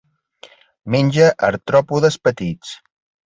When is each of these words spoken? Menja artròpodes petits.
Menja 0.95 1.27
artròpodes 1.49 2.19
petits. 2.29 2.73